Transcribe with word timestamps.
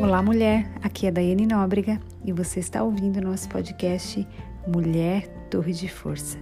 Olá, 0.00 0.22
mulher. 0.22 0.66
Aqui 0.82 1.06
é 1.06 1.10
Daiane 1.10 1.46
Nóbrega 1.46 2.00
e 2.24 2.32
você 2.32 2.58
está 2.58 2.82
ouvindo 2.82 3.20
nosso 3.20 3.46
podcast 3.50 4.26
Mulher 4.66 5.28
Torre 5.50 5.74
de 5.74 5.88
Força. 5.90 6.38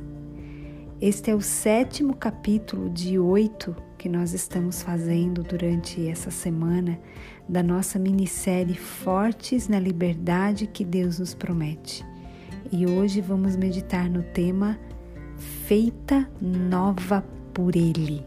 Este 1.01 1.33
é 1.33 1.35
o 1.35 1.41
sétimo 1.41 2.15
capítulo 2.15 2.89
de 2.89 3.19
oito 3.19 3.75
que 3.99 4.09
nós 4.09 4.33
estamos 4.33 4.81
fazendo 4.81 5.43
durante 5.43 6.09
essa 6.09 6.31
semana 6.31 7.01
da 7.49 7.61
nossa 7.61 7.99
minissérie 7.99 8.77
Fortes 8.77 9.67
na 9.67 9.81
Liberdade 9.81 10.69
que 10.69 10.85
Deus 10.85 11.19
nos 11.19 11.35
promete. 11.35 12.07
E 12.71 12.87
hoje 12.87 13.21
vamos 13.21 13.57
meditar 13.57 14.09
no 14.09 14.23
tema 14.23 14.79
Feita 15.67 16.31
Nova 16.41 17.25
por 17.53 17.75
Ele. 17.75 18.25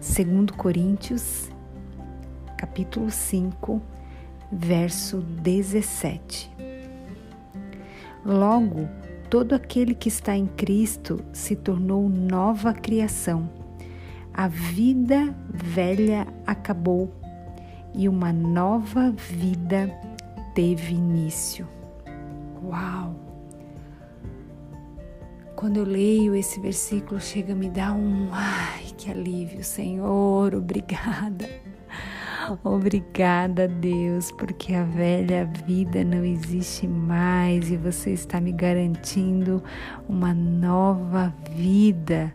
Segundo 0.00 0.54
Coríntios, 0.54 1.50
capítulo 2.56 3.10
5, 3.10 3.82
verso 4.50 5.18
17. 5.18 6.50
Logo, 8.24 8.88
todo 9.28 9.54
aquele 9.54 9.94
que 9.94 10.08
está 10.08 10.34
em 10.34 10.46
Cristo 10.46 11.22
se 11.34 11.54
tornou 11.54 12.08
nova 12.08 12.72
criação. 12.72 13.50
A 14.32 14.48
vida 14.48 15.36
velha 15.46 16.26
acabou 16.46 17.12
e 17.94 18.08
uma 18.08 18.32
nova 18.32 19.10
vida 19.10 19.94
teve 20.54 20.94
início. 20.94 21.68
Uau! 22.64 23.14
Quando 25.54 25.76
eu 25.76 25.84
leio 25.84 26.34
esse 26.34 26.58
versículo, 26.58 27.20
chega 27.20 27.52
a 27.52 27.56
me 27.56 27.68
dar 27.68 27.92
um 27.92 28.30
ai, 28.32 28.79
que 29.00 29.10
alívio, 29.10 29.64
Senhor, 29.64 30.54
obrigada. 30.54 31.48
Obrigada, 32.62 33.66
Deus, 33.66 34.30
porque 34.32 34.74
a 34.74 34.84
velha 34.84 35.46
vida 35.66 36.04
não 36.04 36.22
existe 36.22 36.86
mais 36.86 37.70
e 37.70 37.78
você 37.78 38.10
está 38.10 38.40
me 38.40 38.52
garantindo 38.52 39.62
uma 40.06 40.34
nova 40.34 41.34
vida. 41.52 42.34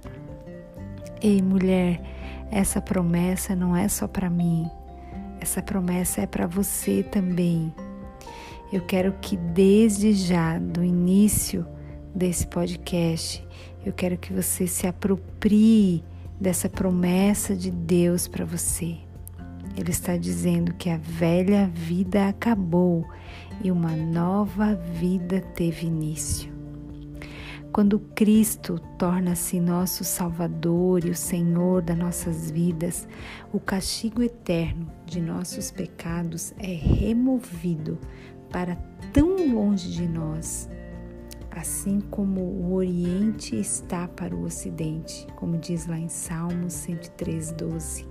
Ei, 1.22 1.40
mulher, 1.40 2.02
essa 2.52 2.82
promessa 2.82 3.56
não 3.56 3.76
é 3.76 3.88
só 3.88 4.08
para 4.08 4.30
mim, 4.30 4.68
essa 5.40 5.62
promessa 5.62 6.22
é 6.22 6.26
para 6.26 6.48
você 6.48 7.04
também. 7.04 7.72
Eu 8.74 8.82
quero 8.82 9.14
que 9.22 9.38
desde 9.38 10.14
já, 10.14 10.58
do 10.58 10.84
início 10.84 11.64
desse 12.16 12.48
podcast, 12.48 13.46
eu 13.86 13.94
quero 13.94 14.18
que 14.18 14.34
você 14.34 14.66
se 14.66 14.88
aproprie 14.88 16.04
dessa 16.40 16.70
promessa 16.70 17.56
de 17.56 17.72
Deus 17.72 18.28
para 18.28 18.46
você. 18.46 18.98
Ele 19.78 19.92
está 19.92 20.16
dizendo 20.16 20.74
que 20.74 20.90
a 20.90 20.98
velha 20.98 21.68
vida 21.74 22.28
acabou 22.28 23.06
e 23.64 23.72
uma 23.72 23.92
nova 23.92 24.76
vida 24.76 25.42
teve 25.42 25.88
início. 25.88 26.54
Quando 27.72 28.00
Cristo 28.00 28.80
torna-se 28.98 29.60
nosso 29.60 30.06
Salvador 30.06 31.04
e 31.04 31.10
o 31.10 31.16
Senhor 31.16 31.82
das 31.82 31.98
nossas 31.98 32.50
vidas, 32.50 33.06
o 33.52 33.60
castigo 33.60 34.24
eterno 34.24 34.90
de 35.06 35.20
nossos 35.20 35.72
pecados 35.72 36.54
é 36.58 36.74
removido 36.74 38.00
para 38.50 38.78
tão 39.12 39.54
longe 39.54 39.92
de 39.92 40.08
nós, 40.08 40.70
assim 41.56 42.02
como 42.12 42.42
o 42.42 42.74
Oriente 42.74 43.56
está 43.56 44.08
para 44.08 44.36
o 44.36 44.44
Ocidente, 44.44 45.26
como 45.38 45.58
diz 45.58 45.88
lá 45.88 45.98
em 45.98 46.10
Salmos 46.10 46.74
103, 46.74 47.54
12. 47.54 48.06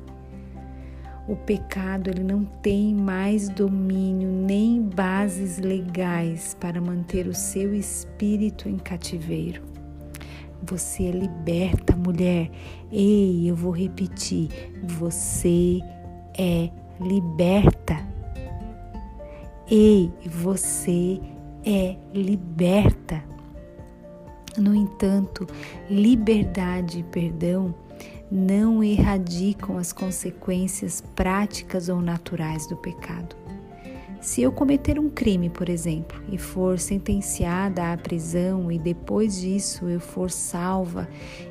O 1.29 1.37
pecado 1.37 2.11
ele 2.11 2.23
não 2.23 2.45
tem 2.45 2.95
mais 2.95 3.49
domínio 3.49 4.31
nem 4.31 4.83
bases 4.83 5.59
legais 5.59 6.57
para 6.59 6.81
manter 6.81 7.27
o 7.27 7.35
seu 7.35 7.75
espírito 7.75 8.69
em 8.69 8.79
cativeiro. 8.79 9.63
Você 10.63 11.05
é 11.05 11.11
liberta, 11.11 11.95
mulher. 11.97 12.51
Ei, 12.91 13.49
eu 13.49 13.55
vou 13.57 13.73
repetir. 13.73 14.49
Você 14.99 15.81
é 16.39 16.71
liberta. 17.01 17.97
Ei, 19.71 20.11
você 20.27 21.21
é 21.65 21.97
liberta. 22.13 23.34
No 24.57 24.75
entanto, 24.75 25.47
liberdade 25.91 27.01
e 27.01 27.03
perdão 27.03 27.75
não 28.31 28.83
erradicam 28.83 29.79
as 29.79 29.93
consequências 29.93 31.01
práticas 31.01 31.89
ou 31.89 32.01
naturais 32.01 32.67
do 32.67 32.77
pecado. 32.77 33.44
Se 34.25 34.41
eu 34.41 34.51
cometer 34.51 34.99
um 34.99 35.11
crime, 35.11 35.51
por 35.51 35.69
exemplo, 35.69 36.19
e 36.33 36.39
for 36.39 36.79
sentenciada 36.79 37.93
à 37.93 37.97
prisão 37.97 38.73
e 38.73 38.79
depois 38.79 39.39
disso 39.39 39.87
eu 39.87 40.01
for 40.01 40.31
salva, 40.31 41.07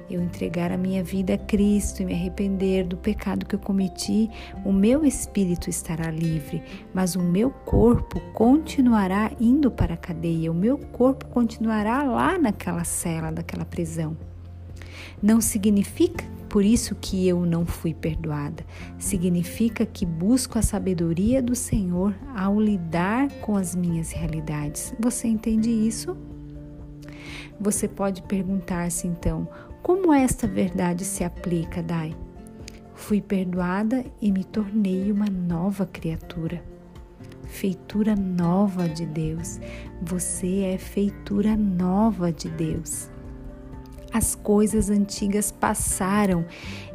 eu 0.09 0.19
entregar 0.19 0.71
a 0.71 0.77
minha 0.77 1.03
vida 1.03 1.35
a 1.35 1.37
Cristo 1.37 2.01
e 2.01 2.05
me 2.05 2.15
arrepender 2.15 2.83
do 2.87 2.97
pecado 2.97 3.45
que 3.45 3.53
eu 3.53 3.59
cometi, 3.59 4.27
o 4.65 4.73
meu 4.73 5.05
espírito 5.05 5.69
estará 5.69 6.09
livre, 6.09 6.63
mas 6.91 7.15
o 7.15 7.21
meu 7.21 7.51
corpo 7.51 8.19
continuará 8.33 9.31
indo 9.39 9.69
para 9.69 9.93
a 9.93 9.97
cadeia, 9.97 10.51
o 10.51 10.55
meu 10.55 10.79
corpo 10.79 11.27
continuará 11.27 12.01
lá 12.01 12.39
naquela 12.39 12.83
cela 12.83 13.29
daquela 13.29 13.65
prisão. 13.65 14.17
Não 15.21 15.39
significa 15.39 16.25
por 16.53 16.63
isso 16.63 16.93
que 16.93 17.27
eu 17.27 17.47
não 17.47 17.65
fui 17.65 17.95
perdoada. 17.95 18.63
Significa 18.99 19.87
que 19.87 20.05
busco 20.05 20.59
a 20.59 20.61
sabedoria 20.61 21.41
do 21.41 21.55
Senhor 21.55 22.13
ao 22.35 22.61
lidar 22.61 23.27
com 23.41 23.57
as 23.57 23.73
minhas 23.73 24.11
realidades. 24.11 24.93
Você 24.99 25.27
entende 25.27 25.71
isso? 25.71 26.15
Você 27.59 27.87
pode 27.87 28.21
perguntar-se 28.21 29.07
então: 29.07 29.47
como 29.81 30.13
esta 30.13 30.45
verdade 30.45 31.03
se 31.03 31.23
aplica, 31.23 31.81
Dai? 31.81 32.15
Fui 32.93 33.19
perdoada 33.19 34.05
e 34.21 34.31
me 34.31 34.43
tornei 34.43 35.11
uma 35.11 35.31
nova 35.31 35.87
criatura. 35.87 36.63
Feitura 37.47 38.15
nova 38.15 38.87
de 38.87 39.07
Deus. 39.07 39.59
Você 40.03 40.65
é 40.65 40.77
feitura 40.77 41.57
nova 41.57 42.31
de 42.31 42.47
Deus. 42.49 43.11
As 44.13 44.35
coisas 44.35 44.91
antigas 44.91 45.51
passaram 45.51 46.45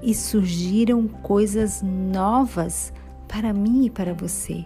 e 0.00 0.14
surgiram 0.14 1.08
coisas 1.08 1.82
novas 1.82 2.92
para 3.26 3.52
mim 3.52 3.86
e 3.86 3.90
para 3.90 4.14
você. 4.14 4.64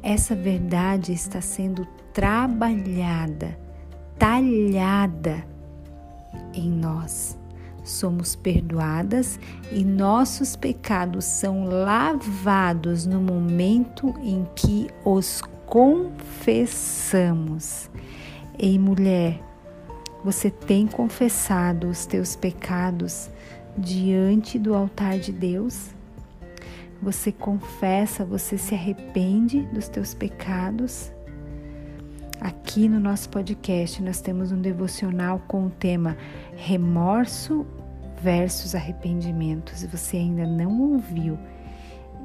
Essa 0.00 0.36
verdade 0.36 1.12
está 1.12 1.40
sendo 1.40 1.84
trabalhada, 2.12 3.58
talhada 4.16 5.44
em 6.54 6.70
nós. 6.70 7.36
Somos 7.82 8.36
perdoadas 8.36 9.40
e 9.72 9.84
nossos 9.84 10.54
pecados 10.56 11.24
são 11.24 11.64
lavados 11.64 13.04
no 13.04 13.20
momento 13.20 14.14
em 14.22 14.46
que 14.54 14.86
os 15.04 15.42
confessamos. 15.66 17.90
Ei, 18.58 18.78
mulher, 18.78 19.42
você 20.24 20.50
tem 20.50 20.86
confessado 20.86 21.86
os 21.86 22.06
teus 22.06 22.34
pecados 22.34 23.28
diante 23.76 24.58
do 24.58 24.74
altar 24.74 25.18
de 25.18 25.30
Deus? 25.30 25.90
Você 27.02 27.30
confessa, 27.30 28.24
você 28.24 28.56
se 28.56 28.74
arrepende 28.74 29.60
dos 29.66 29.86
teus 29.86 30.14
pecados? 30.14 31.12
Aqui 32.40 32.88
no 32.88 32.98
nosso 32.98 33.28
podcast 33.28 34.02
nós 34.02 34.22
temos 34.22 34.50
um 34.50 34.60
devocional 34.62 35.42
com 35.46 35.66
o 35.66 35.70
tema 35.70 36.16
Remorso 36.56 37.66
versus 38.22 38.74
Arrependimento. 38.74 39.76
Se 39.76 39.86
você 39.86 40.16
ainda 40.16 40.46
não 40.46 40.80
ouviu, 40.80 41.38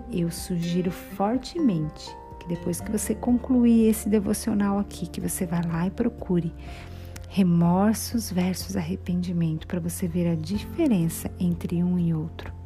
eu 0.10 0.32
sugiro 0.32 0.90
fortemente 0.90 2.10
que 2.40 2.48
depois 2.48 2.80
que 2.80 2.90
você 2.90 3.14
concluir 3.14 3.90
esse 3.90 4.08
devocional 4.08 4.80
aqui, 4.80 5.06
que 5.06 5.20
você 5.20 5.46
vá 5.46 5.60
lá 5.68 5.88
e 5.88 5.92
procure 5.92 6.54
remorsos 7.30 8.32
versus 8.32 8.76
arrependimento, 8.76 9.68
para 9.68 9.80
você 9.80 10.08
ver 10.08 10.28
a 10.28 10.36
diferença 10.36 11.32
entre 11.40 11.84
um 11.84 11.98
e 11.98 12.14
outro. 12.14 12.60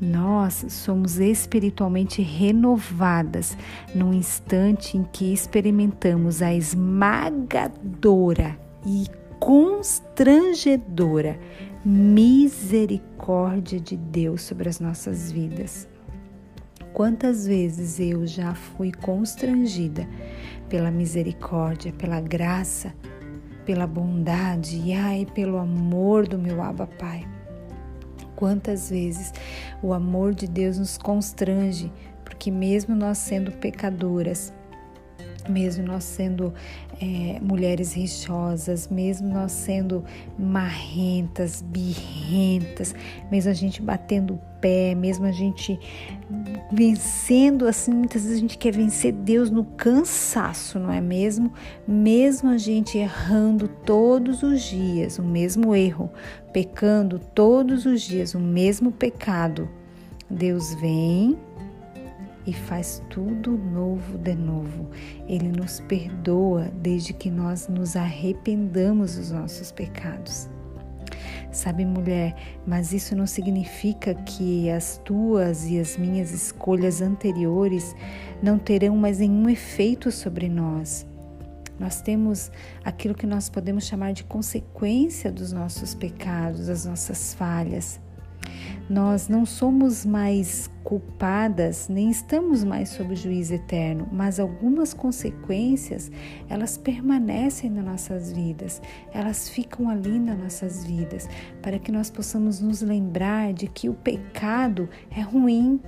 Nós 0.00 0.64
somos 0.68 1.18
espiritualmente 1.18 2.22
renovadas 2.22 3.58
no 3.92 4.14
instante 4.14 4.96
em 4.96 5.02
que 5.02 5.32
experimentamos 5.32 6.40
a 6.40 6.54
esmagadora 6.54 8.56
e 8.86 9.06
constrangedora 9.40 11.36
misericórdia 11.84 13.80
de 13.80 13.96
Deus 13.96 14.42
sobre 14.42 14.68
as 14.68 14.78
nossas 14.78 15.32
vidas. 15.32 15.88
Quantas 16.92 17.46
vezes 17.46 17.98
eu 17.98 18.26
já 18.26 18.54
fui 18.54 18.92
constrangida 18.92 20.06
pela 20.68 20.90
misericórdia, 20.90 21.92
pela 21.92 22.20
graça 22.20 22.92
pela 23.68 23.86
bondade 23.86 24.80
e 24.82 24.94
ai 24.94 25.26
pelo 25.26 25.58
amor 25.58 26.26
do 26.26 26.38
meu 26.38 26.62
Abba 26.62 26.86
Pai. 26.86 27.28
Quantas 28.34 28.88
vezes 28.88 29.30
o 29.82 29.92
amor 29.92 30.34
de 30.34 30.48
Deus 30.48 30.78
nos 30.78 30.96
constrange, 30.96 31.92
porque 32.24 32.50
mesmo 32.50 32.96
nós 32.96 33.18
sendo 33.18 33.52
pecadoras, 33.52 34.54
mesmo 35.48 35.84
nós 35.84 36.04
sendo 36.04 36.52
é, 37.00 37.38
mulheres 37.40 37.92
rixosas, 37.92 38.88
mesmo 38.88 39.28
nós 39.28 39.52
sendo 39.52 40.04
marrentas, 40.38 41.62
birrentas, 41.62 42.94
mesmo 43.30 43.50
a 43.50 43.54
gente 43.54 43.80
batendo 43.80 44.34
o 44.34 44.40
pé, 44.60 44.94
mesmo 44.94 45.26
a 45.26 45.32
gente 45.32 45.78
vencendo 46.72 47.66
assim, 47.66 47.92
muitas 47.92 48.22
vezes 48.22 48.38
a 48.38 48.40
gente 48.40 48.58
quer 48.58 48.72
vencer 48.72 49.12
Deus 49.12 49.50
no 49.50 49.64
cansaço, 49.64 50.78
não 50.78 50.92
é 50.92 51.00
mesmo? 51.00 51.52
Mesmo 51.86 52.50
a 52.50 52.58
gente 52.58 52.98
errando 52.98 53.68
todos 53.68 54.42
os 54.42 54.62
dias 54.62 55.18
o 55.18 55.22
mesmo 55.22 55.74
erro, 55.74 56.10
pecando 56.52 57.18
todos 57.18 57.86
os 57.86 58.02
dias 58.02 58.34
o 58.34 58.40
mesmo 58.40 58.90
pecado, 58.92 59.68
Deus 60.30 60.74
vem 60.74 61.38
e 62.48 62.52
faz 62.54 63.02
tudo 63.10 63.58
novo 63.58 64.16
de 64.16 64.34
novo. 64.34 64.88
Ele 65.28 65.48
nos 65.48 65.80
perdoa 65.80 66.72
desde 66.80 67.12
que 67.12 67.30
nós 67.30 67.68
nos 67.68 67.94
arrependamos 67.94 69.16
dos 69.16 69.30
nossos 69.30 69.70
pecados. 69.70 70.48
Sabe, 71.52 71.84
mulher, 71.84 72.34
mas 72.66 72.94
isso 72.94 73.14
não 73.14 73.26
significa 73.26 74.14
que 74.14 74.70
as 74.70 74.98
tuas 75.04 75.66
e 75.66 75.78
as 75.78 75.98
minhas 75.98 76.30
escolhas 76.30 77.02
anteriores 77.02 77.94
não 78.42 78.58
terão 78.58 78.96
mais 78.96 79.18
nenhum 79.18 79.48
efeito 79.50 80.10
sobre 80.10 80.48
nós. 80.48 81.06
Nós 81.78 82.00
temos 82.00 82.50
aquilo 82.82 83.14
que 83.14 83.26
nós 83.26 83.50
podemos 83.50 83.84
chamar 83.84 84.12
de 84.12 84.24
consequência 84.24 85.30
dos 85.30 85.52
nossos 85.52 85.94
pecados, 85.94 86.66
das 86.66 86.86
nossas 86.86 87.34
falhas. 87.34 88.00
Nós 88.88 89.28
não 89.28 89.44
somos 89.44 90.06
mais 90.06 90.70
culpadas, 90.82 91.90
nem 91.90 92.08
estamos 92.08 92.64
mais 92.64 92.88
sob 92.88 93.14
juízo 93.14 93.52
eterno, 93.52 94.08
mas 94.10 94.40
algumas 94.40 94.94
consequências, 94.94 96.10
elas 96.48 96.78
permanecem 96.78 97.68
nas 97.68 97.84
nossas 97.84 98.32
vidas, 98.32 98.80
elas 99.12 99.50
ficam 99.50 99.90
ali 99.90 100.18
nas 100.18 100.38
nossas 100.38 100.86
vidas, 100.86 101.28
para 101.60 101.78
que 101.78 101.92
nós 101.92 102.08
possamos 102.08 102.62
nos 102.62 102.80
lembrar 102.80 103.52
de 103.52 103.66
que 103.66 103.90
o 103.90 103.94
pecado 103.94 104.88
é 105.14 105.20
ruim, 105.20 105.78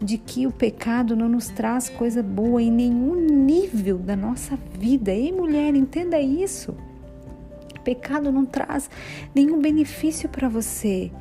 de 0.00 0.16
que 0.16 0.46
o 0.46 0.50
pecado 0.50 1.14
não 1.14 1.28
nos 1.28 1.48
traz 1.48 1.90
coisa 1.90 2.22
boa 2.22 2.62
em 2.62 2.70
nenhum 2.70 3.14
nível 3.14 3.98
da 3.98 4.16
nossa 4.16 4.58
vida. 4.78 5.12
Ei, 5.12 5.30
mulher, 5.30 5.74
entenda 5.74 6.18
isso. 6.18 6.74
Pecado 7.84 8.32
não 8.32 8.46
traz 8.46 8.88
nenhum 9.34 9.60
benefício 9.60 10.28
para 10.30 10.48
você. 10.48 11.12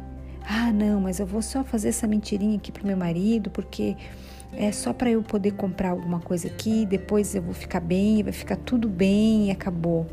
Ah, 0.48 0.72
não, 0.72 1.02
mas 1.02 1.20
eu 1.20 1.26
vou 1.26 1.42
só 1.42 1.64
fazer 1.64 1.90
essa 1.90 2.08
mentirinha 2.08 2.58
aqui 2.58 2.72
pro 2.72 2.86
meu 2.86 2.98
marido, 2.98 3.50
porque 3.50 3.96
é 4.54 4.72
só 4.72 4.92
para 4.92 5.10
eu 5.10 5.22
poder 5.22 5.52
comprar 5.52 5.92
alguma 5.92 6.20
coisa 6.20 6.48
aqui, 6.48 6.86
depois 6.86 7.34
eu 7.36 7.42
vou 7.42 7.54
ficar 7.54 7.80
bem, 7.80 8.22
vai 8.24 8.34
ficar 8.34 8.58
tudo 8.58 8.90
bem 8.90 9.48
e 9.48 9.52
acabou. 9.52 10.06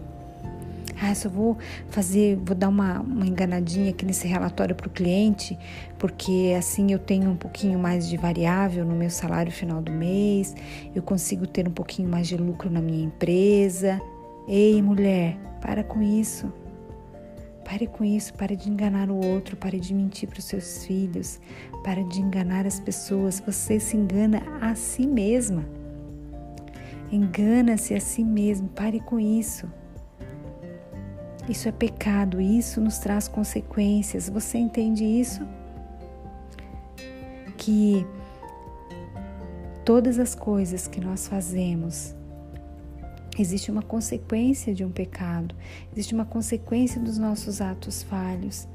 Ah, 1.01 1.15
só 1.15 1.29
vou 1.29 1.57
fazer, 1.91 2.37
vou 2.37 2.57
dar 2.57 2.69
uma, 2.69 3.01
uma 3.01 3.25
enganadinha 3.25 3.91
aqui 3.91 4.05
nesse 4.05 4.27
relatório 4.27 4.75
para 4.75 4.89
o 4.89 4.91
cliente, 4.91 5.57
porque 5.97 6.55
assim 6.59 6.93
eu 6.93 6.99
tenho 6.99 7.31
um 7.31 7.37
pouquinho 7.37 7.79
mais 7.79 8.09
de 8.09 8.17
variável 8.17 8.85
no 8.85 8.97
meu 8.97 9.09
salário 9.09 9.53
final 9.53 9.81
do 9.81 9.93
mês, 9.93 10.57
eu 10.95 11.03
consigo 11.03 11.47
ter 11.47 11.69
um 11.69 11.73
pouquinho 11.73 12.09
mais 12.09 12.27
de 12.27 12.37
lucro 12.37 12.69
na 12.69 12.81
minha 12.81 13.05
empresa. 13.05 14.01
Ei, 14.49 14.83
mulher, 14.83 15.37
para 15.61 15.85
com 15.85 16.03
isso. 16.03 16.53
Pare 17.69 17.87
com 17.87 18.03
isso, 18.03 18.33
pare 18.33 18.57
de 18.57 18.71
enganar 18.71 19.11
o 19.11 19.23
outro, 19.23 19.55
pare 19.55 19.79
de 19.79 19.93
mentir 19.93 20.27
para 20.27 20.39
os 20.39 20.47
seus 20.47 20.87
filhos, 20.87 21.39
pare 21.85 22.03
de 22.05 22.19
enganar 22.19 22.67
as 22.67 22.81
pessoas. 22.81 23.41
Você 23.41 23.79
se 23.79 23.95
engana 23.95 24.41
a 24.59 24.75
si 24.75 25.07
mesma. 25.07 25.69
Engana-se 27.13 27.93
a 27.93 28.01
si 28.01 28.25
mesmo, 28.25 28.69
pare 28.71 29.01
com 29.01 29.21
isso. 29.21 29.71
Isso 31.47 31.69
é 31.69 31.73
pecado, 31.73 32.41
isso 32.41 32.81
nos 32.81 32.97
traz 32.97 33.29
consequências. 33.29 34.31
Você 34.31 34.57
entende 34.57 35.05
isso? 35.05 35.47
Que 37.59 38.07
todas 39.85 40.19
as 40.19 40.35
coisas 40.35 40.89
que 40.89 41.03
nós 41.03 41.29
fazemos 41.29 42.17
Existe 43.39 43.71
uma 43.71 43.83
consequência 43.83 44.75
de 44.75 44.85
um 44.85 44.91
pecado, 44.91 45.55
existe 45.93 46.13
uma 46.13 46.25
consequência 46.25 47.01
dos 47.01 47.19
nossos 47.19 47.61
atos 47.61 48.03
falhos. 48.03 48.67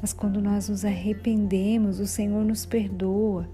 Mas 0.00 0.12
quando 0.12 0.40
nós 0.40 0.68
nos 0.68 0.84
arrependemos, 0.84 1.98
o 1.98 2.06
Senhor 2.06 2.44
nos 2.44 2.64
perdoa. 2.64 3.48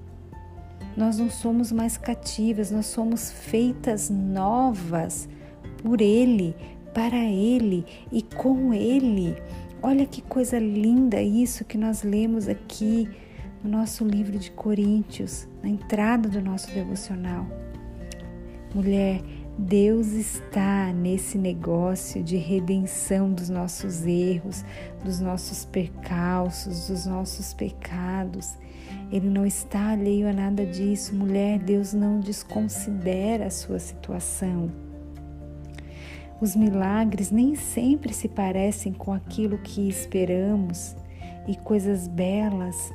Nós 0.97 1.19
não 1.19 1.31
somos 1.31 1.73
mais 1.73 1.97
cativas, 1.97 2.71
nós 2.71 2.87
somos 2.87 3.31
feitas 3.31 4.11
novas 4.11 5.29
por 5.83 6.01
Ele, 6.03 6.55
para 6.93 7.17
Ele 7.17 7.87
e 8.11 8.21
com 8.21 8.75
Ele. 8.75 9.35
Olha 9.81 10.05
que 10.05 10.21
coisa 10.21 10.59
linda 10.59 11.23
isso 11.23 11.65
que 11.65 11.79
nós 11.79 12.03
lemos 12.03 12.47
aqui 12.47 13.09
no 13.65 13.71
nosso 13.71 14.05
livro 14.05 14.39
de 14.39 14.51
Coríntios, 14.51 15.49
na 15.63 15.69
entrada 15.69 16.29
do 16.29 16.43
nosso 16.43 16.71
devocional. 16.73 17.47
Mulher, 18.75 19.23
Deus 19.59 20.09
está 20.13 20.91
nesse 20.95 21.37
negócio 21.37 22.23
de 22.23 22.39
redenção 22.39 23.31
dos 23.31 23.51
nossos 23.51 24.07
erros, 24.07 24.65
dos 25.05 25.21
nossos 25.21 25.67
percalços, 25.67 26.89
dos 26.89 27.05
nossos 27.05 27.53
pecados. 27.53 28.57
Ele 29.11 29.29
não 29.29 29.45
está 29.45 29.91
alheio 29.91 30.27
a 30.27 30.33
nada 30.33 30.65
disso. 30.65 31.15
Mulher, 31.15 31.59
Deus 31.59 31.93
não 31.93 32.19
desconsidera 32.19 33.47
a 33.47 33.51
sua 33.51 33.79
situação. 33.79 34.71
Os 36.41 36.57
milagres 36.57 37.31
nem 37.31 37.55
sempre 37.55 38.13
se 38.15 38.29
parecem 38.29 38.93
com 38.93 39.13
aquilo 39.13 39.59
que 39.59 39.87
esperamos 39.87 40.97
e 41.47 41.55
coisas 41.57 42.09
belas 42.09 42.93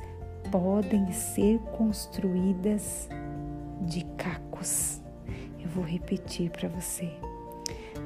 podem 0.50 1.10
ser 1.12 1.58
construídas 1.76 3.08
de 3.86 4.04
cacos. 4.16 4.97
Vou 5.78 5.86
repetir 5.86 6.50
para 6.50 6.68
você. 6.68 7.08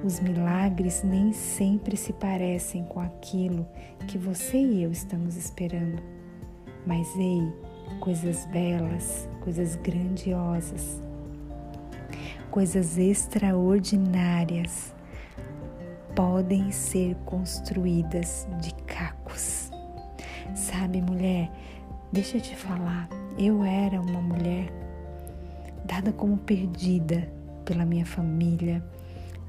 Os 0.05 0.21
milagres 0.21 1.03
nem 1.03 1.33
sempre 1.33 1.97
se 1.97 2.13
parecem 2.13 2.85
com 2.85 3.01
aquilo 3.01 3.67
que 4.07 4.19
você 4.19 4.59
e 4.59 4.83
eu 4.83 4.93
estamos 4.93 5.37
esperando. 5.37 6.03
Mas 6.87 7.09
ei, 7.17 7.51
coisas 7.99 8.45
belas, 8.45 9.27
coisas 9.41 9.75
grandiosas, 9.77 11.03
coisas 12.51 12.99
extraordinárias 12.99 14.95
podem 16.15 16.71
ser 16.71 17.17
construídas 17.25 18.47
de 18.61 18.75
cacos. 18.85 19.71
Sabe, 20.55 21.01
mulher, 21.01 21.51
deixa 22.13 22.37
eu 22.37 22.43
te 22.43 22.55
falar, 22.55 23.09
eu 23.39 23.65
era 23.65 23.99
uma 23.99 24.21
mulher 24.21 24.71
dada 25.87 26.13
como 26.13 26.37
perdida 26.37 27.41
pela 27.63 27.85
minha 27.85 28.07
família, 28.07 28.85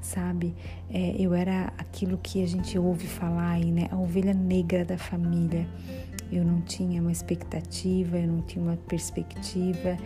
sabe? 0.00 0.54
É, 0.90 1.16
eu 1.18 1.34
era 1.34 1.72
aquilo 1.78 2.18
que 2.18 2.42
a 2.42 2.46
gente 2.46 2.78
ouve 2.78 3.06
falar 3.06 3.50
aí, 3.50 3.70
né? 3.70 3.88
A 3.90 3.96
ovelha 3.96 4.34
negra 4.34 4.84
da 4.84 4.98
família. 4.98 5.66
Eu 6.32 6.44
não 6.44 6.60
tinha 6.62 7.00
uma 7.00 7.12
expectativa, 7.12 8.18
eu 8.18 8.26
não 8.26 8.42
tinha 8.42 8.64
uma 8.64 8.76
perspectiva, 8.76 9.96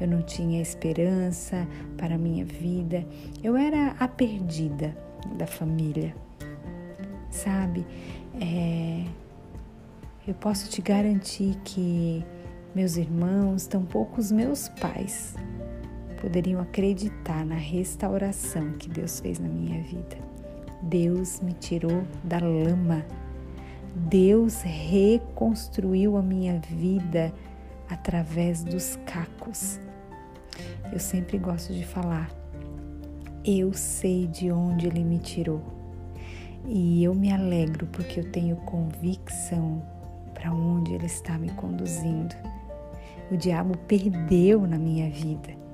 eu 0.00 0.06
não 0.06 0.22
tinha 0.22 0.60
esperança 0.60 1.66
para 1.96 2.16
a 2.16 2.18
minha 2.18 2.44
vida. 2.44 3.06
Eu 3.42 3.56
era 3.56 3.94
a 3.98 4.06
perdida 4.08 4.96
da 5.36 5.46
família, 5.46 6.14
sabe? 7.30 7.86
É, 8.40 9.04
eu 10.26 10.34
posso 10.34 10.68
te 10.68 10.82
garantir 10.82 11.56
que 11.64 12.24
meus 12.74 12.96
irmãos, 12.96 13.66
tampouco 13.66 14.20
os 14.20 14.30
meus 14.30 14.68
pais, 14.68 15.34
poderiam 16.20 16.60
acreditar 16.60 17.44
na 17.44 17.54
restauração 17.54 18.72
que 18.72 18.88
Deus 18.88 19.20
fez 19.20 19.38
na 19.38 19.48
minha 19.48 19.82
vida. 19.82 20.16
Deus 20.82 21.40
me 21.40 21.52
tirou 21.52 22.02
da 22.22 22.38
lama. 22.38 23.04
Deus 23.94 24.62
reconstruiu 24.62 26.16
a 26.16 26.22
minha 26.22 26.60
vida 26.60 27.32
através 27.88 28.62
dos 28.62 28.96
cacos. 29.06 29.80
Eu 30.92 30.98
sempre 30.98 31.38
gosto 31.38 31.72
de 31.72 31.84
falar, 31.84 32.30
eu 33.44 33.72
sei 33.72 34.26
de 34.26 34.50
onde 34.50 34.86
Ele 34.86 35.04
me 35.04 35.18
tirou 35.18 35.62
e 36.66 37.02
eu 37.02 37.14
me 37.14 37.32
alegro 37.32 37.86
porque 37.86 38.20
eu 38.20 38.30
tenho 38.30 38.56
convicção 38.56 39.82
para 40.34 40.52
onde 40.52 40.94
Ele 40.94 41.06
está 41.06 41.38
me 41.38 41.50
conduzindo. 41.50 42.34
O 43.30 43.36
diabo 43.36 43.76
perdeu 43.86 44.66
na 44.66 44.78
minha 44.78 45.10
vida 45.10 45.67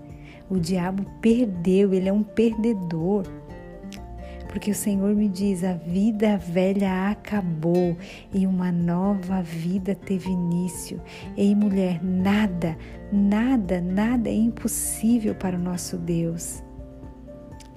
o 0.49 0.59
diabo 0.59 1.05
perdeu, 1.21 1.95
ele 1.95 2.09
é 2.09 2.13
um 2.13 2.23
perdedor. 2.23 3.25
porque 4.49 4.71
o 4.71 4.75
Senhor 4.75 5.15
me 5.17 5.29
diz: 5.29 5.65
a 5.65 5.73
vida 5.75 6.37
velha 6.39 7.11
acabou 7.11 7.97
e 8.33 8.47
uma 8.47 8.71
nova 8.71 9.43
vida 9.43 9.95
teve 9.95 10.31
início. 10.31 11.01
Ei, 11.37 11.55
mulher, 11.55 12.03
nada, 12.05 12.77
nada, 13.11 13.81
nada 13.81 14.29
é 14.29 14.35
impossível 14.35 15.35
para 15.35 15.57
o 15.57 15.61
nosso 15.61 15.97
Deus. 15.99 16.63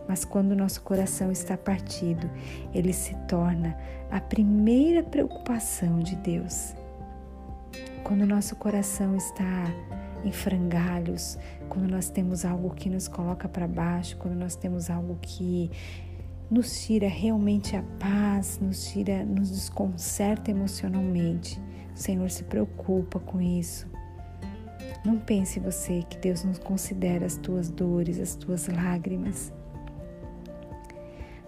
Mas 0.08 0.24
quando 0.24 0.52
o 0.52 0.56
nosso 0.56 0.82
coração 0.84 1.32
está 1.32 1.58
partido, 1.58 2.30
ele 2.74 2.94
se 2.94 3.14
torna 3.28 3.76
a 4.10 4.22
primeira 4.22 5.04
preocupação 5.04 6.00
de 6.00 6.16
Deus. 6.18 6.74
Quando 8.04 8.22
o 8.22 8.28
nosso 8.28 8.56
coração 8.56 9.18
está 9.18 9.66
em 10.28 10.32
frangalhos, 10.32 11.38
quando 11.70 11.90
nós 11.90 12.10
temos 12.10 12.46
algo 12.46 12.70
que 12.76 12.90
nos 12.90 13.08
coloca 13.08 13.48
para 13.48 13.68
baixo, 13.68 14.18
quando 14.18 14.36
nós 14.36 14.56
temos 14.56 14.90
algo 14.90 15.18
que 15.22 15.72
nos 16.50 16.86
tira 16.86 17.08
realmente 17.08 17.76
a 17.76 17.84
paz, 18.00 18.60
nos 18.62 18.86
tira, 18.92 19.26
nos 19.26 19.50
desconcerta 19.50 20.52
emocionalmente. 20.52 21.60
O 21.94 21.98
Senhor 21.98 22.30
se 22.30 22.44
preocupa 22.44 23.20
com 23.20 23.42
isso. 23.42 23.88
Não 25.04 25.18
pense 25.18 25.60
você 25.60 26.04
que 26.10 26.18
Deus 26.18 26.44
não 26.44 26.54
considera 26.54 27.26
as 27.26 27.38
tuas 27.38 27.70
dores, 27.70 28.20
as 28.20 28.36
tuas 28.36 28.68
lágrimas. 28.68 29.54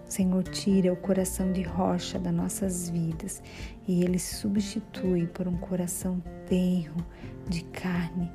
O 0.06 0.10
Senhor 0.10 0.42
tira 0.42 0.92
o 0.92 0.96
coração 0.96 1.52
de 1.52 1.62
rocha 1.62 2.18
das 2.18 2.32
nossas 2.32 2.90
vidas 2.90 3.40
e 3.86 4.02
ele 4.02 4.18
substitui 4.18 5.26
por 5.26 5.46
um 5.46 5.56
coração 5.56 6.20
tenro 6.48 6.96
de 7.48 7.62
carne, 7.64 8.30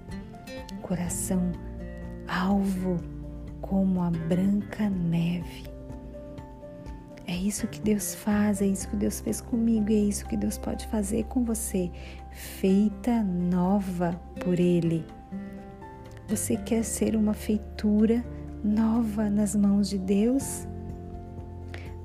coração 0.81 1.51
alvo 2.27 2.99
como 3.61 4.01
a 4.01 4.09
branca 4.09 4.89
neve. 4.89 5.63
É 7.27 7.35
isso 7.35 7.67
que 7.67 7.79
Deus 7.79 8.13
faz, 8.13 8.61
é 8.61 8.67
isso 8.67 8.87
que 8.89 8.95
Deus 8.95 9.19
fez 9.19 9.41
comigo, 9.41 9.89
e 9.89 9.95
é 9.95 9.99
isso 9.99 10.27
que 10.27 10.37
Deus 10.37 10.57
pode 10.57 10.85
fazer 10.87 11.23
com 11.25 11.43
você, 11.43 11.89
feita 12.31 13.23
nova 13.23 14.19
por 14.43 14.59
Ele. 14.59 15.03
Você 16.27 16.55
quer 16.57 16.83
ser 16.83 17.15
uma 17.15 17.33
feitura 17.33 18.23
nova 18.63 19.29
nas 19.29 19.55
mãos 19.55 19.89
de 19.89 19.97
Deus? 19.97 20.67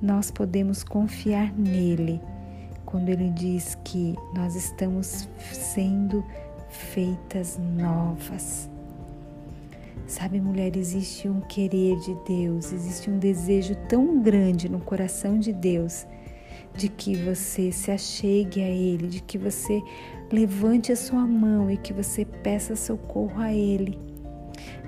nós 0.00 0.30
podemos 0.30 0.82
confiar 0.82 1.52
nele 1.52 2.20
quando 2.86 3.08
ele 3.08 3.30
diz 3.30 3.76
que 3.84 4.16
nós 4.34 4.54
estamos 4.54 5.28
sendo 5.52 6.24
feitas 6.70 7.58
novas. 7.58 8.70
Sabe, 10.06 10.40
mulher, 10.40 10.76
existe 10.76 11.28
um 11.28 11.40
querer 11.40 11.96
de 12.00 12.16
Deus, 12.26 12.72
existe 12.72 13.10
um 13.10 13.18
desejo 13.18 13.76
tão 13.88 14.20
grande 14.20 14.68
no 14.68 14.80
coração 14.80 15.38
de 15.38 15.52
Deus 15.52 16.06
de 16.74 16.88
que 16.88 17.16
você 17.16 17.70
se 17.72 17.90
achegue 17.90 18.62
a 18.62 18.68
Ele, 18.68 19.08
de 19.08 19.20
que 19.20 19.36
você 19.36 19.82
levante 20.32 20.92
a 20.92 20.96
sua 20.96 21.26
mão 21.26 21.70
e 21.70 21.76
que 21.76 21.92
você 21.92 22.24
peça 22.24 22.76
socorro 22.76 23.40
a 23.40 23.52
Ele. 23.52 23.98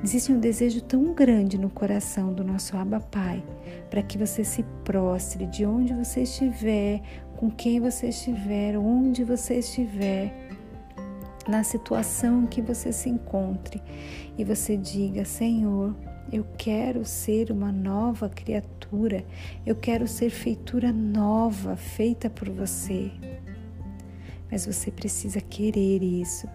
Existe 0.03 0.33
um 0.33 0.41
desejo 0.41 0.83
tão 0.83 1.13
grande 1.15 1.57
no 1.57 1.71
coração 1.71 2.33
do 2.33 2.43
nosso 2.43 2.77
Abba 2.77 3.01
Pai 3.01 3.43
para 3.89 4.03
que 4.03 4.19
você 4.19 4.43
se 4.43 4.65
prostre 4.85 5.47
de 5.47 5.65
onde 5.65 5.93
você 5.93 6.23
estiver, 6.23 7.01
com 7.37 7.51
quem 7.51 7.81
você 7.81 8.09
estiver, 8.09 8.77
onde 8.77 9.23
você 9.23 9.59
estiver, 9.59 10.52
na 11.49 11.63
situação 11.65 12.47
que 12.47 12.63
você 12.63 12.93
se 12.93 13.09
encontre 13.09 13.83
e 14.37 14.45
você 14.45 14.77
diga: 14.77 15.25
Senhor, 15.25 15.95
eu 16.33 16.47
quero 16.57 17.05
ser 17.05 17.51
uma 17.51 17.73
nova 17.73 18.29
criatura, 18.29 19.25
eu 19.67 19.77
quero 19.77 20.07
ser 20.07 20.31
feitura 20.31 20.93
nova, 20.93 21.77
feita 21.77 22.31
por 22.31 22.49
você. 22.51 23.11
Mas 24.51 24.67
você 24.67 24.91
precisa 24.91 25.41
querer 25.41 26.03
isso. 26.03 26.47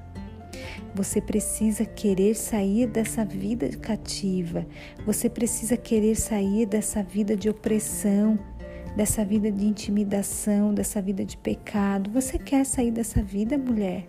Você 0.95 1.21
precisa 1.21 1.85
querer 1.85 2.35
sair 2.35 2.87
dessa 2.87 3.25
vida 3.25 3.69
cativa. 3.77 4.65
Você 5.05 5.29
precisa 5.29 5.75
querer 5.77 6.15
sair 6.15 6.65
dessa 6.65 7.03
vida 7.03 7.35
de 7.35 7.49
opressão, 7.49 8.39
dessa 8.95 9.23
vida 9.23 9.51
de 9.51 9.65
intimidação, 9.65 10.73
dessa 10.73 11.01
vida 11.01 11.23
de 11.23 11.37
pecado. 11.37 12.09
Você 12.11 12.39
quer 12.39 12.65
sair 12.65 12.91
dessa 12.91 13.21
vida, 13.21 13.57
mulher? 13.57 14.07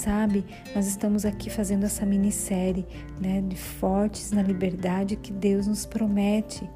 Sabe, 0.00 0.46
nós 0.74 0.86
estamos 0.86 1.26
aqui 1.26 1.50
fazendo 1.50 1.84
essa 1.84 2.06
minissérie, 2.06 2.86
né, 3.20 3.42
de 3.46 3.54
fortes 3.54 4.32
na 4.32 4.40
liberdade 4.40 5.14
que 5.14 5.30
Deus 5.30 5.66
nos 5.66 5.84
promete. 5.84 6.66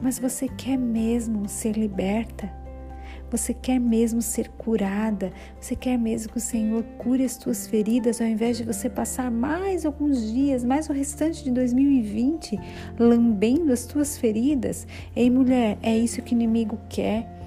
Mas 0.00 0.16
você 0.16 0.46
quer 0.46 0.78
mesmo 0.78 1.48
ser 1.48 1.72
liberta? 1.72 2.48
Você 3.32 3.52
quer 3.52 3.80
mesmo 3.80 4.22
ser 4.22 4.48
curada? 4.50 5.32
Você 5.60 5.74
quer 5.74 5.98
mesmo 5.98 6.30
que 6.30 6.38
o 6.38 6.40
Senhor 6.40 6.84
cure 6.98 7.24
as 7.24 7.36
tuas 7.36 7.66
feridas 7.66 8.20
ao 8.20 8.28
invés 8.28 8.56
de 8.56 8.62
você 8.62 8.88
passar 8.88 9.28
mais 9.28 9.84
alguns 9.84 10.32
dias, 10.32 10.62
mais 10.62 10.88
o 10.88 10.92
restante 10.92 11.42
de 11.42 11.50
2020 11.50 12.60
lambendo 12.96 13.72
as 13.72 13.84
tuas 13.86 14.16
feridas? 14.16 14.86
Ei, 15.16 15.28
mulher, 15.28 15.76
é 15.82 15.98
isso 15.98 16.22
que 16.22 16.32
o 16.32 16.36
inimigo 16.36 16.78
quer 16.88 17.37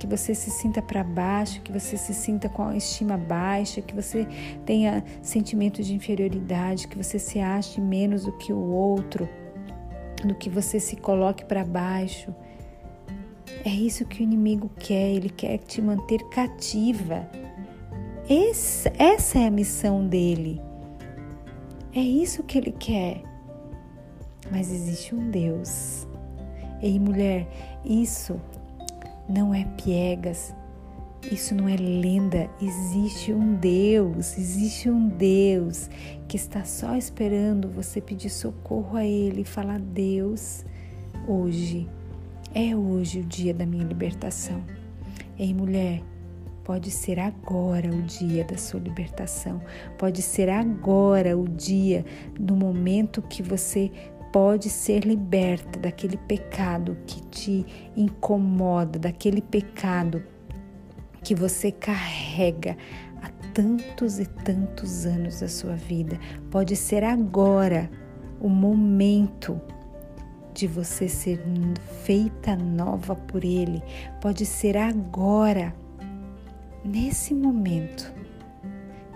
que 0.00 0.06
você 0.06 0.34
se 0.34 0.50
sinta 0.50 0.80
para 0.80 1.04
baixo, 1.04 1.60
que 1.60 1.70
você 1.70 1.94
se 1.94 2.14
sinta 2.14 2.48
com 2.48 2.62
a 2.62 2.74
estima 2.74 3.18
baixa, 3.18 3.82
que 3.82 3.94
você 3.94 4.26
tenha 4.64 5.04
sentimento 5.20 5.82
de 5.82 5.94
inferioridade, 5.94 6.88
que 6.88 6.96
você 6.96 7.18
se 7.18 7.38
ache 7.38 7.82
menos 7.82 8.24
do 8.24 8.32
que 8.32 8.50
o 8.50 8.58
outro, 8.58 9.28
do 10.24 10.34
que 10.34 10.48
você 10.48 10.80
se 10.80 10.96
coloque 10.96 11.44
para 11.44 11.62
baixo. 11.62 12.34
É 13.62 13.68
isso 13.68 14.06
que 14.06 14.22
o 14.22 14.24
inimigo 14.24 14.70
quer, 14.78 15.10
ele 15.10 15.28
quer 15.28 15.58
te 15.58 15.82
manter 15.82 16.26
cativa. 16.30 17.28
Esse, 18.26 18.90
essa 18.98 19.38
é 19.38 19.48
a 19.48 19.50
missão 19.50 20.06
dele. 20.06 20.62
É 21.94 22.00
isso 22.00 22.42
que 22.42 22.56
ele 22.56 22.72
quer. 22.72 23.22
Mas 24.50 24.72
existe 24.72 25.14
um 25.14 25.30
Deus. 25.30 26.08
Ei, 26.80 26.98
mulher, 26.98 27.46
isso 27.84 28.40
não 29.30 29.54
é 29.54 29.64
piegas, 29.82 30.52
isso 31.30 31.54
não 31.54 31.68
é 31.68 31.76
lenda. 31.76 32.50
Existe 32.60 33.32
um 33.32 33.54
Deus, 33.54 34.36
existe 34.36 34.90
um 34.90 35.08
Deus 35.08 35.88
que 36.26 36.36
está 36.36 36.64
só 36.64 36.96
esperando 36.96 37.68
você 37.68 38.00
pedir 38.00 38.30
socorro 38.30 38.96
a 38.96 39.04
Ele 39.04 39.42
e 39.42 39.44
falar: 39.44 39.78
Deus, 39.78 40.64
hoje 41.28 41.88
é 42.54 42.74
hoje 42.74 43.20
o 43.20 43.24
dia 43.24 43.54
da 43.54 43.64
minha 43.64 43.84
libertação. 43.84 44.62
Ei, 45.38 45.54
mulher, 45.54 46.02
pode 46.64 46.90
ser 46.90 47.18
agora 47.20 47.88
o 47.88 48.02
dia 48.02 48.44
da 48.44 48.56
sua 48.56 48.80
libertação. 48.80 49.62
Pode 49.96 50.22
ser 50.22 50.48
agora 50.48 51.38
o 51.38 51.48
dia, 51.48 52.04
no 52.38 52.56
momento 52.56 53.22
que 53.22 53.42
você 53.42 53.90
pode 54.32 54.70
ser 54.70 55.04
liberta 55.04 55.78
daquele 55.78 56.16
pecado 56.16 56.96
que 57.06 57.20
te 57.22 57.66
incomoda, 57.96 58.98
daquele 58.98 59.42
pecado 59.42 60.22
que 61.22 61.34
você 61.34 61.70
carrega 61.70 62.76
há 63.22 63.28
tantos 63.52 64.18
e 64.18 64.26
tantos 64.26 65.04
anos 65.04 65.40
da 65.40 65.48
sua 65.48 65.74
vida. 65.74 66.18
Pode 66.50 66.76
ser 66.76 67.04
agora 67.04 67.90
o 68.40 68.48
momento 68.48 69.60
de 70.54 70.66
você 70.66 71.08
ser 71.08 71.40
feita 72.04 72.56
nova 72.56 73.14
por 73.14 73.44
Ele 73.44 73.82
pode 74.20 74.44
ser 74.44 74.76
agora, 74.76 75.74
nesse 76.84 77.34
momento, 77.34 78.12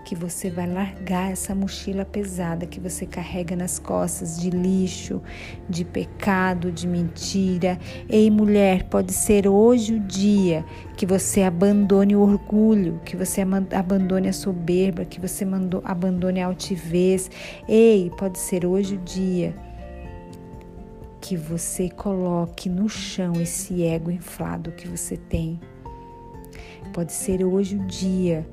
que 0.05 0.15
você 0.15 0.51
vai 0.51 0.67
largar 0.67 1.33
essa 1.33 1.55
mochila 1.55 2.05
pesada 2.05 2.67
que 2.67 2.79
você 2.79 3.07
carrega 3.07 3.57
nas 3.57 3.79
costas 3.79 4.39
de 4.39 4.51
lixo, 4.51 5.23
de 5.69 5.85
pecado, 5.85 6.71
de 6.71 6.87
mentira. 6.87 7.79
Ei, 8.09 8.31
mulher, 8.31 8.85
pode 8.85 9.13
ser 9.13 9.49
hoje 9.49 9.95
o 9.95 10.01
dia 10.01 10.65
que 10.97 11.07
você 11.07 11.43
abandone 11.43 12.15
o 12.15 12.21
orgulho, 12.21 13.01
que 13.05 13.17
você 13.17 13.41
abandone 13.73 14.29
a 14.29 14.33
soberba, 14.33 15.05
que 15.05 15.19
você 15.19 15.47
abandone 15.83 16.41
a 16.41 16.47
altivez. 16.47 17.31
Ei, 17.67 18.13
pode 18.19 18.39
ser 18.39 18.67
hoje 18.67 18.97
o 18.97 18.99
dia 18.99 19.55
que 21.21 21.37
você 21.39 21.89
coloque 21.89 22.69
no 22.69 22.87
chão 22.87 23.33
esse 23.41 23.83
ego 23.83 24.11
inflado 24.11 24.71
que 24.73 24.87
você 24.87 25.17
tem. 25.17 25.59
Pode 26.93 27.13
ser 27.13 27.43
hoje 27.43 27.77
o 27.77 27.87
dia 27.87 28.47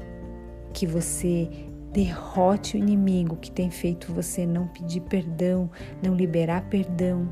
que 0.73 0.85
você 0.85 1.49
derrote 1.91 2.77
o 2.77 2.79
inimigo 2.79 3.35
que 3.35 3.51
tem 3.51 3.69
feito 3.69 4.13
você 4.13 4.45
não 4.45 4.67
pedir 4.67 5.01
perdão, 5.01 5.69
não 6.01 6.15
liberar 6.15 6.63
perdão, 6.69 7.29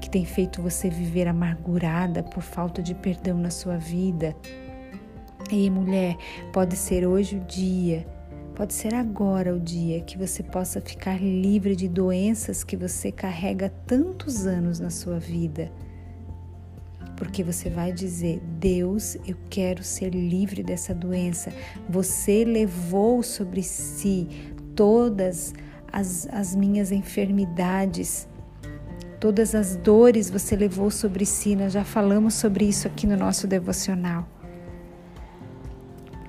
que 0.00 0.10
tem 0.10 0.24
feito 0.24 0.60
você 0.60 0.90
viver 0.90 1.28
amargurada 1.28 2.22
por 2.22 2.42
falta 2.42 2.82
de 2.82 2.94
perdão 2.94 3.38
na 3.38 3.50
sua 3.50 3.76
vida. 3.76 4.34
E 5.50 5.70
mulher, 5.70 6.16
pode 6.52 6.76
ser 6.76 7.06
hoje 7.06 7.36
o 7.36 7.40
dia 7.40 8.06
Pode 8.58 8.74
ser 8.74 8.92
agora 8.92 9.54
o 9.54 9.60
dia 9.60 10.00
que 10.00 10.18
você 10.18 10.42
possa 10.42 10.80
ficar 10.80 11.22
livre 11.22 11.76
de 11.76 11.86
doenças 11.86 12.64
que 12.64 12.76
você 12.76 13.12
carrega 13.12 13.72
tantos 13.86 14.48
anos 14.48 14.80
na 14.80 14.90
sua 14.90 15.16
vida. 15.16 15.70
Porque 17.18 17.42
você 17.42 17.68
vai 17.68 17.92
dizer: 17.92 18.40
Deus, 18.58 19.16
eu 19.26 19.36
quero 19.50 19.82
ser 19.82 20.10
livre 20.10 20.62
dessa 20.62 20.94
doença. 20.94 21.52
Você 21.90 22.44
levou 22.44 23.22
sobre 23.24 23.62
si 23.62 24.28
todas 24.74 25.52
as, 25.92 26.28
as 26.30 26.54
minhas 26.54 26.92
enfermidades. 26.92 28.28
Todas 29.18 29.52
as 29.52 29.74
dores 29.74 30.30
você 30.30 30.54
levou 30.54 30.92
sobre 30.92 31.26
si, 31.26 31.56
nós 31.56 31.72
já 31.72 31.84
falamos 31.84 32.34
sobre 32.34 32.64
isso 32.64 32.86
aqui 32.86 33.04
no 33.04 33.16
nosso 33.16 33.48
devocional. 33.48 34.28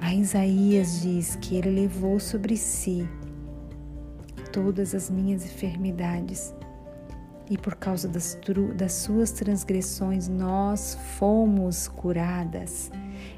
A 0.01 0.11
Isaías 0.11 1.01
diz 1.01 1.35
que 1.35 1.55
ele 1.55 1.69
levou 1.69 2.19
sobre 2.19 2.57
si 2.57 3.07
todas 4.51 4.95
as 4.95 5.11
minhas 5.11 5.45
enfermidades 5.45 6.51
e 7.49 7.57
por 7.57 7.75
causa 7.75 8.07
das, 8.07 8.37
das 8.75 8.93
suas 8.93 9.31
transgressões 9.31 10.27
nós 10.27 10.97
fomos 11.17 11.87
curadas. 11.87 12.91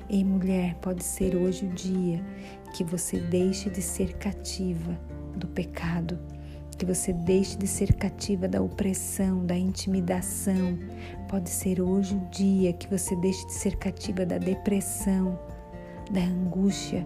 E 0.09 0.23
mulher, 0.23 0.75
pode 0.81 1.03
ser 1.03 1.35
hoje 1.35 1.65
o 1.65 1.69
dia 1.69 2.23
que 2.73 2.83
você 2.83 3.19
deixe 3.19 3.69
de 3.69 3.81
ser 3.81 4.13
cativa 4.17 4.99
do 5.35 5.47
pecado, 5.47 6.19
que 6.77 6.85
você 6.85 7.13
deixe 7.13 7.57
de 7.57 7.67
ser 7.67 7.93
cativa 7.93 8.47
da 8.47 8.61
opressão, 8.61 9.45
da 9.45 9.55
intimidação. 9.55 10.77
Pode 11.29 11.49
ser 11.49 11.81
hoje 11.81 12.15
o 12.15 12.29
dia 12.29 12.73
que 12.73 12.89
você 12.89 13.15
deixe 13.15 13.45
de 13.45 13.53
ser 13.53 13.77
cativa 13.77 14.25
da 14.25 14.37
depressão, 14.37 15.39
da 16.11 16.21
angústia. 16.21 17.05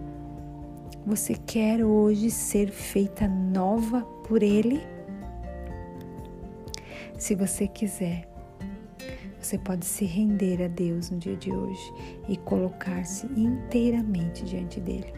Você 1.06 1.34
quer 1.34 1.84
hoje 1.84 2.30
ser 2.32 2.70
feita 2.72 3.28
nova 3.28 4.00
por 4.26 4.42
Ele? 4.42 4.95
Se 7.18 7.34
você 7.34 7.66
quiser, 7.66 8.28
você 9.40 9.56
pode 9.56 9.86
se 9.86 10.04
render 10.04 10.62
a 10.62 10.68
Deus 10.68 11.10
no 11.10 11.18
dia 11.18 11.36
de 11.36 11.50
hoje 11.50 11.92
e 12.28 12.36
colocar-se 12.36 13.26
inteiramente 13.36 14.44
diante 14.44 14.80
dele 14.80 15.14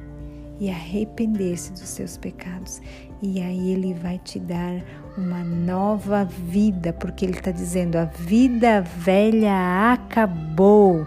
e 0.60 0.70
arrepender-se 0.70 1.72
dos 1.72 1.88
seus 1.88 2.16
pecados. 2.16 2.80
E 3.20 3.40
aí 3.40 3.70
ele 3.70 3.94
vai 3.94 4.18
te 4.18 4.38
dar 4.38 4.84
uma 5.16 5.42
nova 5.42 6.24
vida, 6.24 6.92
porque 6.92 7.24
ele 7.24 7.36
está 7.36 7.50
dizendo: 7.50 7.96
a 7.96 8.04
vida 8.04 8.80
velha 8.80 9.92
acabou. 9.92 11.04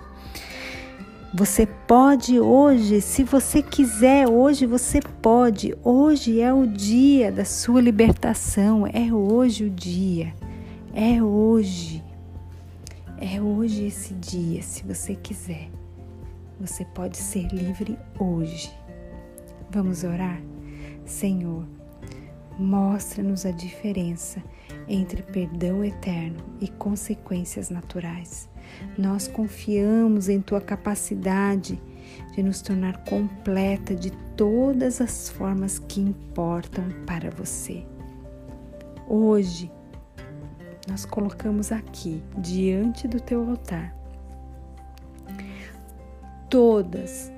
Você 1.33 1.65
pode 1.65 2.38
hoje, 2.38 3.00
se 3.00 3.24
você 3.24 3.62
quiser, 3.62 4.27
hoje 4.27 4.65
você 4.65 5.00
pode. 5.21 5.74
Hoje 5.81 6.41
é 6.41 6.53
o 6.53 6.67
dia 6.67 7.31
da 7.31 7.45
sua 7.45 7.79
libertação, 7.79 8.86
é 8.86 9.13
hoje 9.13 9.63
o 9.63 9.69
dia. 9.69 10.33
É 10.93 11.24
hoje. 11.24 12.03
É 13.17 13.41
hoje 13.41 13.86
esse 13.86 14.13
dia, 14.13 14.62
se 14.62 14.83
você 14.83 15.15
quiser. 15.15 15.69
Você 16.60 16.83
pode 16.83 17.15
ser 17.15 17.48
livre 17.48 17.98
hoje. 18.19 18.69
Vamos 19.69 20.03
orar? 20.03 20.41
Senhor, 21.05 21.65
mostra-nos 22.60 23.45
a 23.45 23.51
diferença 23.51 24.43
entre 24.86 25.24
perdão 25.24 25.81
eterno 25.86 26.43
e 26.60 26.67
consequências 26.67 27.69
naturais. 27.69 28.50
Nós 28.98 29.29
confiamos 29.29 30.27
em 30.27 30.41
tua 30.41 30.60
capacidade 30.60 31.81
de 32.36 32.43
nos 32.43 32.62
tornar 32.62 33.05
completa 33.05 33.95
de 33.95 34.12
todas 34.36 35.00
as 35.00 35.29
formas 35.29 35.79
que 35.79 36.01
importam 36.01 36.83
para 37.05 37.29
você. 37.31 37.86
Hoje, 39.07 39.71
nós 40.88 41.05
colocamos 41.05 41.71
aqui, 41.71 42.23
diante 42.38 43.07
do 43.07 43.19
teu 43.19 43.47
altar, 43.50 43.95
todas 46.50 47.31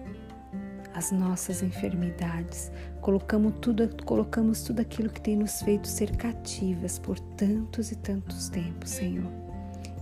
as 0.93 1.12
nossas 1.12 1.62
enfermidades, 1.62 2.71
colocamos 3.01 3.53
tudo, 3.60 3.89
colocamos 4.06 4.63
tudo 4.63 4.79
aquilo 4.79 5.10
que 5.10 5.21
tem 5.21 5.36
nos 5.36 5.62
feito 5.62 5.88
ser 5.88 6.15
cativas 6.15 6.99
por 6.99 7.19
tantos 7.19 7.91
e 7.91 7.95
tantos 7.95 8.49
tempos, 8.49 8.91
Senhor. 8.91 9.32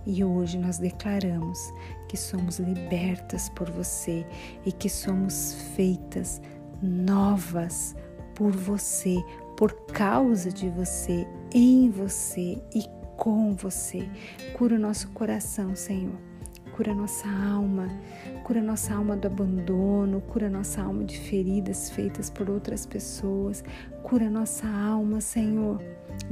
E 0.04 0.24
hoje 0.24 0.58
nós 0.58 0.78
declaramos 0.78 1.58
que 2.08 2.16
somos 2.16 2.58
libertas 2.58 3.48
por 3.50 3.70
você 3.70 4.26
e 4.66 4.72
que 4.72 4.88
somos 4.88 5.54
feitas 5.76 6.42
novas 6.82 7.94
por 8.34 8.50
você, 8.50 9.16
por 9.56 9.72
causa 9.86 10.50
de 10.50 10.68
você, 10.70 11.26
em 11.54 11.88
você 11.90 12.60
e 12.74 13.01
com 13.22 13.54
você. 13.54 14.08
Cura 14.54 14.74
o 14.74 14.78
nosso 14.80 15.06
coração, 15.10 15.76
Senhor. 15.76 16.18
Cura 16.74 16.92
nossa 16.92 17.28
alma, 17.28 17.88
cura 18.42 18.60
nossa 18.60 18.94
alma 18.94 19.16
do 19.16 19.28
abandono, 19.28 20.20
cura 20.22 20.50
nossa 20.50 20.82
alma 20.82 21.04
de 21.04 21.16
feridas 21.20 21.88
feitas 21.90 22.28
por 22.28 22.50
outras 22.50 22.84
pessoas, 22.84 23.62
cura 24.02 24.28
nossa 24.28 24.66
alma, 24.66 25.20
Senhor, 25.20 25.80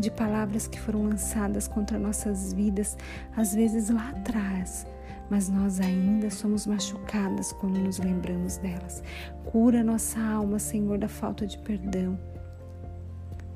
de 0.00 0.10
palavras 0.10 0.66
que 0.66 0.80
foram 0.80 1.04
lançadas 1.04 1.68
contra 1.68 1.96
nossas 1.96 2.52
vidas, 2.54 2.96
às 3.36 3.54
vezes 3.54 3.88
lá 3.90 4.08
atrás, 4.08 4.84
mas 5.30 5.48
nós 5.48 5.78
ainda 5.78 6.28
somos 6.28 6.66
machucadas 6.66 7.52
quando 7.52 7.78
nos 7.78 8.00
lembramos 8.00 8.56
delas. 8.56 9.00
Cura 9.44 9.84
nossa 9.84 10.18
alma, 10.18 10.58
Senhor, 10.58 10.98
da 10.98 11.08
falta 11.08 11.46
de 11.46 11.56
perdão. 11.58 12.18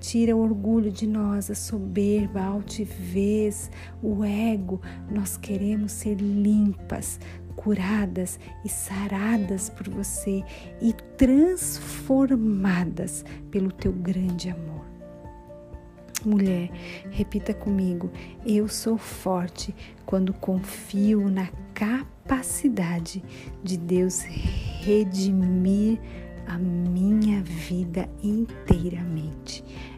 Tira 0.07 0.37
o 0.37 0.43
orgulho 0.43 0.93
de 0.93 1.07
nós, 1.07 1.51
a 1.51 1.55
soberba, 1.55 2.41
a 2.41 2.45
altivez, 2.45 3.71
o 4.03 4.23
ego. 4.23 4.83
Nós 5.11 5.39
queremos 5.39 5.93
ser 5.93 6.17
limpas, 6.17 7.19
curadas 7.57 8.39
e 8.63 8.69
saradas 8.69 9.71
por 9.71 9.89
você 9.89 10.45
e 10.83 10.93
transformadas 11.17 13.25
pelo 13.51 13.73
teu 13.73 13.93
grande 13.93 14.51
amor. 14.51 14.85
Mulher, 16.23 16.71
repita 17.11 17.55
comigo: 17.55 18.11
eu 18.45 18.69
sou 18.69 18.99
forte 18.99 19.75
quando 20.05 20.35
confio 20.35 21.31
na 21.31 21.49
capacidade 21.73 23.25
de 23.63 23.79
Deus 23.79 24.21
redimir 24.21 25.99
a 26.47 26.59
minha 26.59 27.43
vida 27.43 28.09
inteiramente. 28.23 29.65